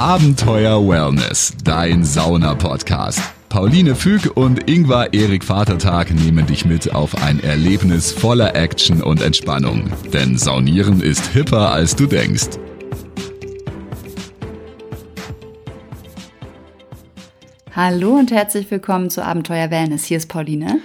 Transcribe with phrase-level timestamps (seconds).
[0.00, 3.20] Abenteuer Wellness, dein Sauna-Podcast.
[3.50, 9.20] Pauline Füg und Ingvar Erik Vatertag nehmen dich mit auf ein Erlebnis voller Action und
[9.20, 9.92] Entspannung.
[10.10, 12.48] Denn Saunieren ist hipper, als du denkst.
[17.76, 20.06] Hallo und herzlich willkommen zu Abenteuer Wellness.
[20.06, 20.80] Hier ist Pauline.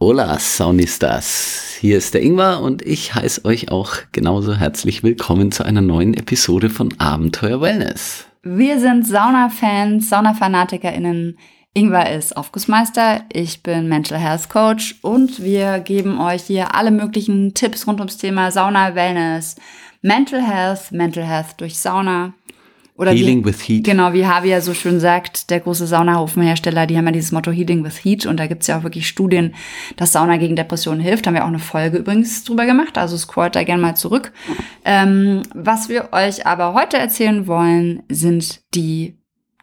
[0.00, 1.76] Hola, Saunistas.
[1.78, 6.14] Hier ist der Ingvar und ich heiße euch auch genauso herzlich willkommen zu einer neuen
[6.14, 8.26] Episode von Abenteuer Wellness.
[8.44, 11.38] Wir sind Sauna-Fans, Sauna-FanatikerInnen.
[11.74, 17.54] Ingvar ist Aufgussmeister, ich bin Mental Health Coach und wir geben euch hier alle möglichen
[17.54, 19.54] Tipps rund ums Thema Sauna, Wellness,
[20.00, 22.34] Mental Health, Mental Health durch Sauna.
[23.02, 23.84] Oder Healing wie, with Heat.
[23.84, 27.84] Genau, wie Javier so schön sagt, der große Saunahofenhersteller, die haben ja dieses Motto Healing
[27.84, 29.54] with Heat und da gibt's ja auch wirklich Studien,
[29.96, 31.26] dass Sauna gegen Depressionen hilft.
[31.26, 34.32] Haben wir auch eine Folge übrigens drüber gemacht, also scrollt da gerne mal zurück.
[34.84, 39.16] Ähm, was wir euch aber heute erzählen wollen, sind die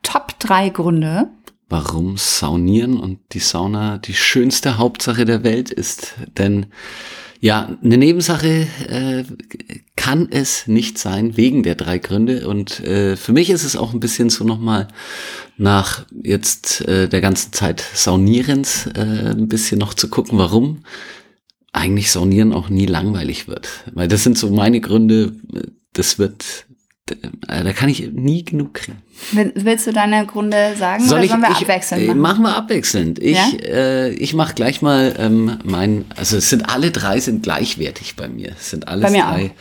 [0.04, 1.30] Top drei Gründe,
[1.70, 6.16] warum Saunieren und die Sauna die schönste Hauptsache der Welt ist.
[6.38, 6.68] Denn
[7.42, 9.24] ja, eine Nebensache äh,
[9.96, 12.48] kann es nicht sein, wegen der drei Gründe.
[12.48, 14.90] Und äh, für mich ist es auch ein bisschen so nochmal
[15.58, 20.84] nach jetzt äh, der ganzen Zeit Saunierens äh, ein bisschen noch zu gucken, warum
[21.72, 23.70] eigentlich Saunieren auch nie langweilig wird.
[23.94, 25.34] Weil das sind so meine Gründe,
[25.94, 26.69] das wird äh,
[27.48, 28.98] da kann ich nie genug kriegen.
[29.56, 32.20] Willst du deine Gründe sagen Soll oder ich, sollen wir ich, abwechselnd äh, machen?
[32.22, 33.20] Machen wir abwechselnd.
[33.20, 33.50] Ich, Ja?
[33.64, 38.28] äh, ich mache gleich mal ähm, mein, also es sind alle drei sind gleichwertig bei
[38.28, 38.54] mir.
[38.58, 39.52] Es sind alles drei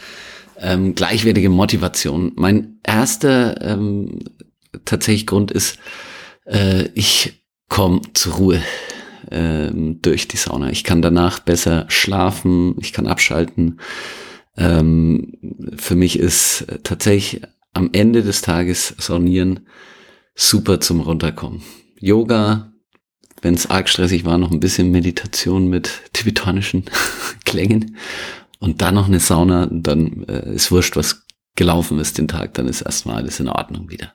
[0.61, 2.33] ähm, gleichwertige Motivationen.
[2.37, 4.21] Mein erster ähm,
[4.85, 5.79] tatsächlich Grund ist,
[6.47, 8.63] äh, ich komme zur Ruhe
[9.31, 10.71] ähm, durch die Sauna.
[10.71, 13.81] Ich kann danach besser schlafen, ich kann abschalten.
[14.59, 15.33] Ähm,
[15.77, 17.43] für mich ist tatsächlich
[17.73, 19.61] am Ende des Tages Saunieren
[20.35, 21.63] super zum Runterkommen.
[21.99, 22.73] Yoga,
[23.41, 26.85] wenn es arg stressig war, noch ein bisschen Meditation mit tibetanischen
[27.45, 27.97] Klängen
[28.59, 32.69] und dann noch eine Sauna, dann äh, ist wurscht, was gelaufen ist den Tag, dann
[32.69, 34.15] ist erstmal alles in Ordnung wieder.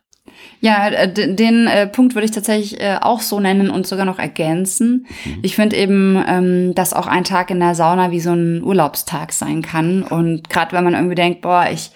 [0.64, 4.18] Ja, äh, den äh, Punkt würde ich tatsächlich äh, auch so nennen und sogar noch
[4.18, 5.08] ergänzen.
[5.42, 9.34] Ich finde eben, ähm, dass auch ein Tag in der Sauna wie so ein Urlaubstag
[9.34, 10.04] sein kann.
[10.04, 11.92] Und gerade wenn man irgendwie denkt, boah, ich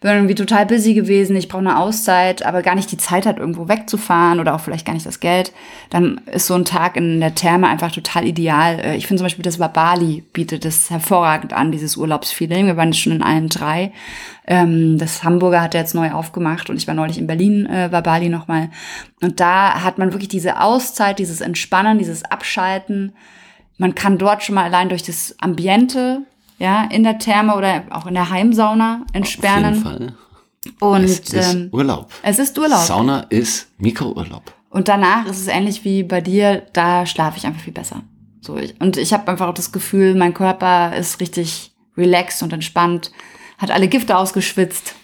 [0.00, 3.38] bin irgendwie total busy gewesen, ich brauche eine Auszeit, aber gar nicht die Zeit hat,
[3.38, 5.52] irgendwo wegzufahren oder auch vielleicht gar nicht das Geld,
[5.90, 8.80] dann ist so ein Tag in der Therme einfach total ideal.
[8.80, 12.64] Äh, Ich finde zum Beispiel, das Bali bietet das hervorragend an, dieses Urlaubsfeeling.
[12.64, 13.92] Wir waren jetzt schon in allen drei.
[14.46, 17.92] Ähm, das Hamburger hat er jetzt neu aufgemacht und ich war neulich in Berlin, äh,
[17.92, 18.70] war Bali nochmal.
[19.20, 23.12] Und da hat man wirklich diese Auszeit, dieses Entspannen, dieses Abschalten.
[23.76, 26.22] Man kann dort schon mal allein durch das Ambiente,
[26.60, 29.74] ja, in der Therme oder auch in der Heimsauna Auf entsperren.
[29.74, 30.14] jeden Fall.
[30.78, 32.12] Und es ist ähm, Urlaub.
[32.22, 32.82] es ist Urlaub.
[32.82, 34.52] Sauna ist Mikrourlaub.
[34.68, 38.02] Und danach ist es ähnlich wie bei dir, da schlafe ich einfach viel besser.
[38.42, 42.52] So, ich, und ich habe einfach auch das Gefühl, mein Körper ist richtig relaxed und
[42.52, 43.10] entspannt,
[43.56, 44.94] hat alle Gifte ausgeschwitzt.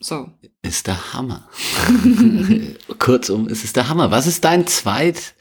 [0.00, 0.28] So.
[0.60, 1.48] Ist der Hammer.
[2.98, 4.10] Kurzum, es ist der Hammer.
[4.10, 5.34] Was ist dein zweit,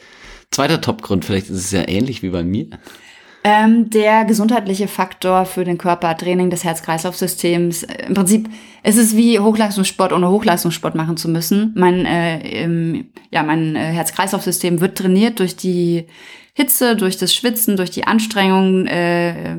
[0.51, 1.25] zweiter Topgrund?
[1.25, 2.67] Vielleicht ist es ja ähnlich wie bei mir.
[3.43, 7.83] Ähm, der gesundheitliche Faktor für den Körper, Training des Herz-Kreislauf-Systems.
[7.83, 8.49] Äh, Im Prinzip
[8.83, 11.73] ist es wie Hochleistungssport, ohne Hochleistungssport machen zu müssen.
[11.75, 16.05] Mein, äh, ja, mein äh, Herz-Kreislauf-System wird trainiert durch die
[16.53, 19.55] Hitze, durch das Schwitzen, durch die Anstrengung, äh,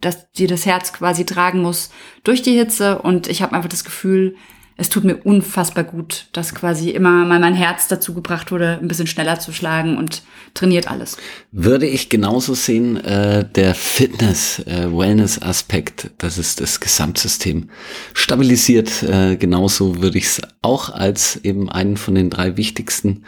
[0.00, 1.90] dass die das Herz quasi tragen muss
[2.24, 2.98] durch die Hitze.
[3.00, 4.34] Und ich habe einfach das Gefühl,
[4.80, 8.88] es tut mir unfassbar gut, dass quasi immer mal mein Herz dazu gebracht wurde, ein
[8.88, 10.22] bisschen schneller zu schlagen und
[10.54, 11.18] trainiert alles.
[11.52, 17.68] Würde ich genauso sehen, äh, der Fitness-Wellness-Aspekt, das ist das Gesamtsystem
[18.14, 19.02] stabilisiert.
[19.02, 23.24] Äh, genauso würde ich es auch als eben einen von den drei wichtigsten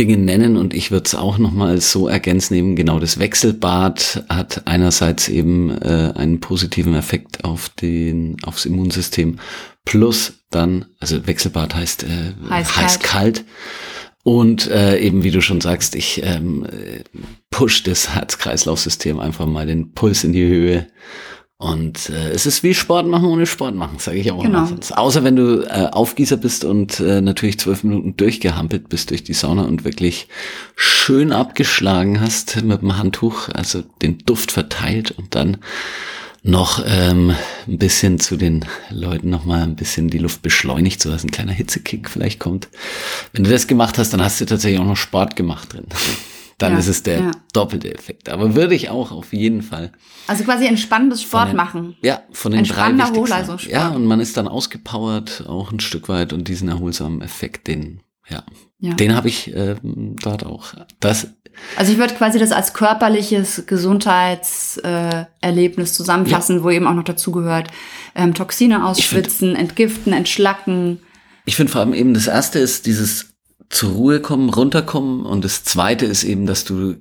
[0.00, 4.62] Dingen nennen und ich würde es auch nochmal so ergänzen, eben genau das Wechselbad hat
[4.64, 9.38] einerseits eben äh, einen positiven Effekt auf den, aufs Immunsystem
[9.84, 13.44] plus dann, also Wechselbad heißt äh, Heiß-kalt.
[14.22, 17.04] und äh, eben wie du schon sagst, ich ähm, äh,
[17.50, 20.86] push das Herz-Kreislauf-System einfach mal den Puls in die Höhe
[21.60, 24.66] und äh, es ist wie Sport machen ohne Sport machen, sage ich auch Genau.
[24.66, 24.98] immer.
[24.98, 29.34] Außer wenn du äh, Aufgießer bist und äh, natürlich zwölf Minuten durchgehampelt bist durch die
[29.34, 30.26] Sauna und wirklich
[30.74, 35.58] schön abgeschlagen hast mit dem Handtuch, also den Duft verteilt und dann
[36.42, 37.34] noch ähm,
[37.68, 41.30] ein bisschen zu den Leuten noch mal ein bisschen die Luft beschleunigt, so dass ein
[41.30, 42.68] kleiner Hitzekick vielleicht kommt.
[43.34, 45.84] Wenn du das gemacht hast, dann hast du tatsächlich auch noch Sport gemacht drin.
[46.62, 47.30] Dann Ja, ist es der ja.
[47.52, 48.28] doppelte Effekt.
[48.28, 49.92] Aber würde ich auch auf jeden Fall.
[50.26, 51.96] Also quasi entspannendes Sport den- machen.
[52.02, 52.92] Ja, von den drei.
[52.92, 53.72] Hochleistungssport.
[53.72, 58.00] Ja, und man ist dann ausgepowert, auch ein Stück weit und diesen erholsamen Effekt, den,
[58.28, 58.42] ja,
[58.78, 58.94] Ja.
[58.94, 60.74] den habe ich ähm, dort auch.
[61.00, 61.28] Das
[61.76, 67.68] Also ich würde quasi das als körperliches Gesundheitserlebnis äh, zusammenfassen, wo eben auch noch dazugehört,
[68.14, 71.00] ähm, Toxine ausschwitzen, entgiften, entschlacken.
[71.46, 73.29] Ich finde vor allem eben das erste ist dieses
[73.70, 76.96] zur Ruhe kommen, runterkommen und das zweite ist eben, dass du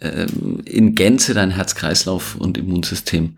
[0.00, 3.36] ähm, in Gänze dein Herz-Kreislauf und Immunsystem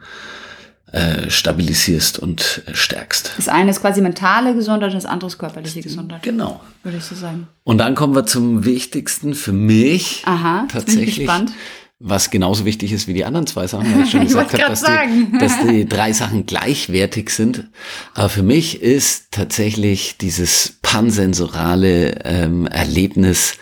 [0.92, 3.32] äh, stabilisierst und äh, stärkst.
[3.36, 6.22] Das eine ist quasi mentale Gesundheit, das andere ist körperliche Gesundheit.
[6.22, 6.60] Genau.
[6.84, 7.48] Würde ich so sagen.
[7.64, 11.52] Und dann kommen wir zum wichtigsten für mich Aha, ich tatsächlich, gespannt.
[11.98, 14.64] was genauso wichtig ist wie die anderen zwei Sachen, weil ich schon Ich gesagt wollte
[14.64, 17.68] habe, dass die, dass die drei Sachen gleichwertig sind.
[18.14, 23.54] Aber für mich ist tatsächlich dieses pansensorale ähm, Erlebnis,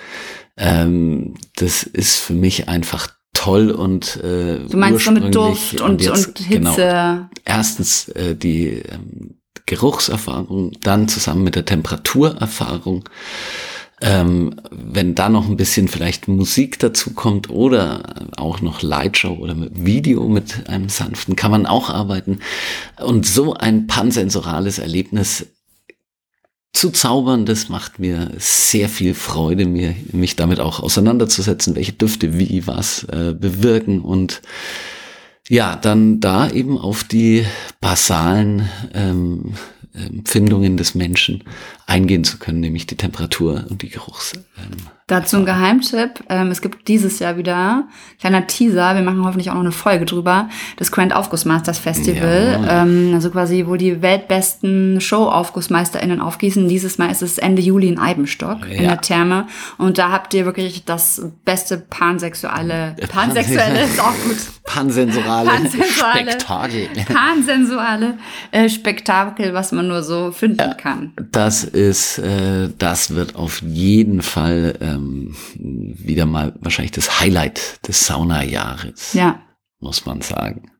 [0.58, 5.80] ähm, das ist für mich einfach toll und äh, Du meinst so mit ursprünglich Duft
[5.80, 6.58] und, jetzt- und Hitze.
[6.58, 13.08] Genau, erstens äh, die ähm, Geruchserfahrung, dann zusammen mit der Temperaturerfahrung.
[14.02, 19.54] Ähm, wenn da noch ein bisschen vielleicht Musik dazu kommt oder auch noch Lightshow oder
[19.54, 22.40] mit Video mit einem sanften, kann man auch arbeiten.
[23.02, 25.46] Und so ein pansensorales Erlebnis
[26.74, 32.36] zu zaubern, das macht mir sehr viel Freude, mir, mich damit auch auseinanderzusetzen, welche Düfte
[32.36, 34.42] wie was äh, bewirken und
[35.48, 37.46] ja, dann da eben auf die
[37.80, 39.54] basalen ähm,
[39.94, 41.44] Empfindungen des Menschen
[41.86, 44.32] eingehen zu können, nämlich die Temperatur und die Geruchs.
[44.58, 44.76] Ähm,
[45.06, 46.24] Dazu ein Geheimtipp.
[46.30, 47.84] Ähm, es gibt dieses Jahr wieder,
[48.20, 50.48] kleiner Teaser, wir machen hoffentlich auch noch eine Folge drüber,
[50.78, 52.58] das Grand Aufgussmasters Festival.
[52.64, 52.82] Ja.
[52.82, 56.68] Ähm, also quasi, wo die weltbesten Show-AufgussmeisterInnen aufgießen.
[56.68, 58.88] Dieses Mal ist es Ende Juli in Eibenstock in Ja.
[58.92, 59.46] der Therme.
[59.76, 64.36] Und da habt ihr wirklich das beste pansexuelle, pansexuelle ist auch gut.
[64.64, 66.30] pansensorale, Pansensorale.
[66.32, 66.88] Spektakel.
[67.14, 68.14] Pansensuale
[68.52, 71.12] äh, Spektakel, was man nur so finden kann.
[71.30, 78.06] Das ist, äh, das wird auf jeden Fall ähm, wieder mal wahrscheinlich das Highlight des
[78.06, 79.42] Saunajahres, Ja.
[79.80, 80.70] muss man sagen.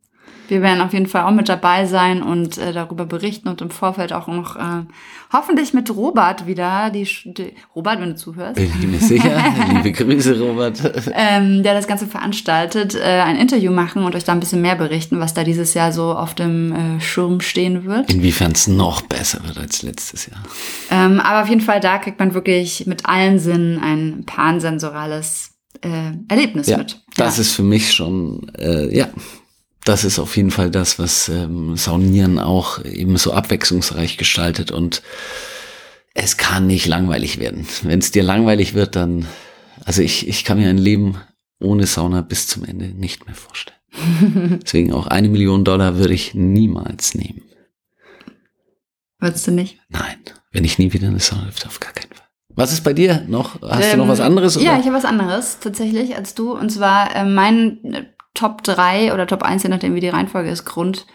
[0.49, 3.70] Wir werden auf jeden Fall auch mit dabei sein und äh, darüber berichten und im
[3.70, 4.85] Vorfeld auch noch äh,
[5.32, 9.43] hoffentlich mit Robert wieder, die, die Robert, wenn du zuhörst, Bin ich mir sicher.
[9.73, 10.81] Liebe Grüße, Robert.
[11.14, 14.76] ähm, der das Ganze veranstaltet, äh, ein Interview machen und euch da ein bisschen mehr
[14.76, 18.12] berichten, was da dieses Jahr so auf dem äh, Schirm stehen wird.
[18.12, 20.43] Inwiefern es noch besser wird als letztes Jahr.
[20.90, 25.52] Ähm, aber auf jeden Fall, da kriegt man wirklich mit allen Sinnen ein pansensorales
[25.82, 27.02] äh, Erlebnis Ja, mit.
[27.17, 27.40] das ja.
[27.43, 29.08] ist für mich schon, äh, ja,
[29.85, 35.03] das ist auf jeden Fall das, was ähm, Saunieren auch eben so abwechslungsreich gestaltet und
[36.15, 37.67] es kann nicht langweilig werden.
[37.83, 39.27] Wenn es dir langweilig wird, dann,
[39.85, 41.19] also ich, ich kann mir ein Leben
[41.61, 43.79] ohne Sauna bis zum Ende nicht mehr vorstellen.
[44.65, 47.43] Deswegen auch eine Million Dollar würde ich niemals nehmen.
[49.19, 49.79] Würdest du nicht?
[49.89, 50.17] Nein,
[50.53, 52.27] wenn ich nie wieder eine Sauna dürfte, auf gar keinen Fall.
[52.57, 53.61] Was ist bei dir noch?
[53.63, 54.55] Hast du noch Ähm, was anderes?
[54.57, 54.81] Ja, oder?
[54.81, 56.53] ich habe was anderes tatsächlich als du.
[56.53, 60.65] Und zwar äh, mein Top 3 oder Top 1, je nachdem wie die Reihenfolge ist,
[60.65, 61.07] Grund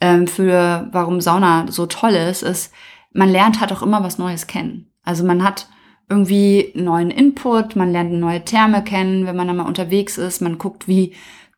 [0.00, 2.72] ähm, für warum Sauna so toll ist, ist,
[3.12, 4.90] man lernt halt auch immer was Neues kennen.
[5.02, 5.68] Also man hat
[6.08, 10.58] irgendwie neuen Input, man lernt neue Therme kennen, wenn man dann mal unterwegs ist, man
[10.58, 11.14] guckt, wie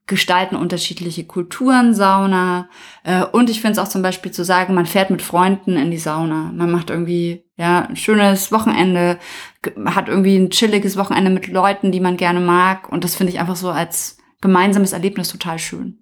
[0.07, 2.69] gestalten unterschiedliche Kulturen Sauna.
[3.05, 5.91] Äh, und ich finde es auch zum Beispiel zu sagen, man fährt mit Freunden in
[5.91, 6.51] die Sauna.
[6.53, 9.19] Man macht irgendwie ja ein schönes Wochenende,
[9.87, 12.91] hat irgendwie ein chilliges Wochenende mit Leuten, die man gerne mag.
[12.91, 15.99] Und das finde ich einfach so als gemeinsames Erlebnis total schön.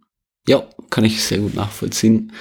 [0.49, 2.33] Ja, kann ich sehr gut nachvollziehen.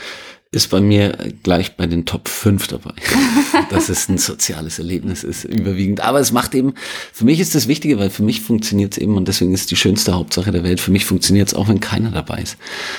[0.51, 2.95] Ist bei mir gleich bei den Top 5 dabei.
[3.69, 6.01] dass es ein soziales Erlebnis ist, überwiegend.
[6.01, 6.73] Aber es macht eben,
[7.13, 9.67] für mich ist das Wichtige, weil für mich funktioniert es eben und deswegen ist es
[9.67, 10.79] die schönste Hauptsache der Welt.
[10.79, 12.57] Für mich funktioniert es auch, wenn keiner dabei ist.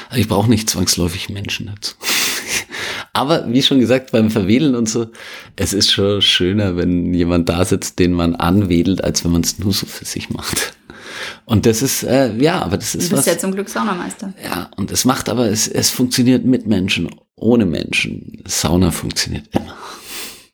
[0.09, 1.95] Also ich brauche nicht zwangsläufig Menschen dazu.
[3.13, 5.09] Aber wie schon gesagt, beim Verwedeln und so,
[5.57, 9.59] es ist schon schöner, wenn jemand da sitzt, den man anwedelt, als wenn man es
[9.59, 10.75] nur so für sich macht.
[11.45, 13.27] Und das ist, äh, ja, aber das Du ist bist was.
[13.27, 14.33] ja zum Glück Saunameister.
[14.45, 18.43] Ja, und es macht aber, es, es funktioniert mit Menschen, ohne Menschen.
[18.47, 19.77] Sauna funktioniert immer.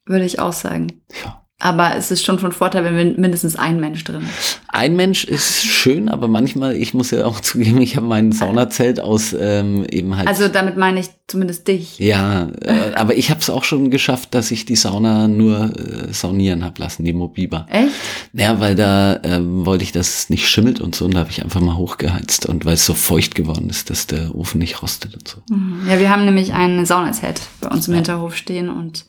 [0.07, 1.03] Würde ich auch sagen.
[1.25, 1.46] Ja.
[1.59, 4.61] Aber es ist schon von Vorteil, wenn min- mindestens ein Mensch drin ist.
[4.69, 9.01] Ein Mensch ist schön, aber manchmal, ich muss ja auch zugeben, ich habe mein Saunazelt
[9.01, 10.29] aus ähm, eben halt.
[10.29, 11.99] Also damit meine ich zumindest dich.
[11.99, 16.13] ja, äh, aber ich habe es auch schon geschafft, dass ich die Sauna nur äh,
[16.13, 17.67] saunieren hab lassen, die Mobiba.
[17.71, 17.89] Echt?
[18.35, 21.31] Ja, weil da ähm, wollte ich, dass es nicht schimmelt und so, und da habe
[21.31, 24.83] ich einfach mal hochgeheizt und weil es so feucht geworden ist, dass der Ofen nicht
[24.83, 25.39] rostet und so.
[25.49, 25.89] Mhm.
[25.89, 29.07] Ja, wir haben nämlich ein Saunaset bei uns im Hinterhof stehen und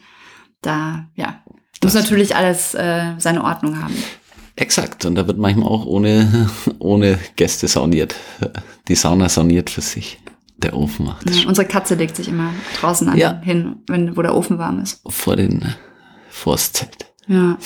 [0.62, 1.44] da, ja,
[1.84, 3.94] muss Das- natürlich alles äh, seine Ordnung haben.
[4.56, 8.16] Exakt, und da wird manchmal auch ohne, ohne Gäste sauniert.
[8.88, 10.20] Die Sauna sauniert für sich.
[10.58, 12.50] Der Ofen macht Ja, unsere Katze legt sich immer
[12.82, 13.40] draußen an, Ja.
[13.44, 15.02] hin, wenn, wo der Ofen warm ist.
[15.08, 15.76] vor den
[16.32, 17.06] vors Zelt.
[17.28, 17.58] Ja.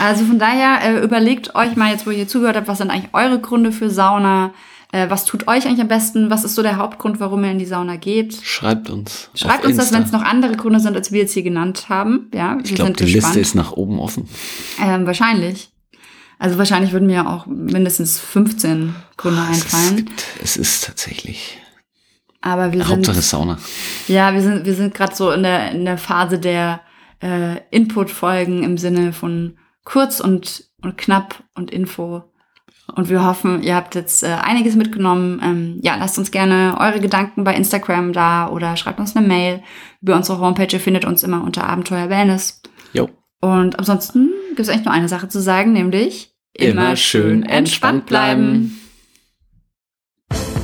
[0.00, 3.14] Also von daher äh, überlegt euch mal jetzt, wo ihr zugehört habt, was sind eigentlich
[3.14, 4.52] eure Gründe für Sauna?
[4.92, 6.30] Äh, was tut euch eigentlich am besten?
[6.30, 8.38] Was ist so der Hauptgrund, warum ihr in die Sauna geht?
[8.42, 9.30] Schreibt uns.
[9.34, 9.98] Schreibt uns das, Insta.
[9.98, 12.30] wenn es noch andere Gründe sind, als wir jetzt hier genannt haben.
[12.32, 13.34] Ja, Ich glaube, sind die gespannt.
[13.34, 14.28] Liste ist nach oben offen.
[14.80, 15.70] Ähm, wahrscheinlich.
[16.38, 19.96] Also wahrscheinlich würden mir auch mindestens 15 Gründe Es, einfallen.
[19.96, 21.58] gibt, es ist tatsächlich
[22.42, 23.58] Aber wir sind, Hauptsache Sauna.
[24.06, 26.80] ja, wir sind, wir sind gerade so in der, in der Phase der
[27.22, 32.22] äh, Input-Folgen im Sinne von kurz und, und knapp und Info.
[32.94, 35.40] Und wir hoffen, ihr habt jetzt äh, einiges mitgenommen.
[35.42, 39.62] Ähm, ja, lasst uns gerne eure Gedanken bei Instagram da oder schreibt uns eine Mail
[40.00, 40.68] über unsere Homepage.
[40.70, 42.62] Ihr findet uns immer unter Abenteuer Wellness.
[42.92, 43.08] Jo.
[43.40, 46.32] Und ansonsten gibt es eigentlich nur eine Sache zu sagen, nämlich